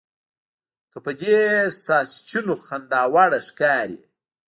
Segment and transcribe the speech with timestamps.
[0.91, 1.39] ته په دې
[1.85, 3.99] ساسچنو خنداوړه ښکارې.